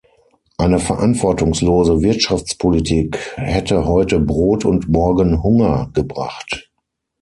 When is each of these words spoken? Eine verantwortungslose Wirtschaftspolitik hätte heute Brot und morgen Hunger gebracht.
Eine 0.57 0.79
verantwortungslose 0.79 2.01
Wirtschaftspolitik 2.01 3.37
hätte 3.37 3.85
heute 3.85 4.19
Brot 4.19 4.65
und 4.65 4.89
morgen 4.89 5.43
Hunger 5.43 5.91
gebracht. 5.93 6.71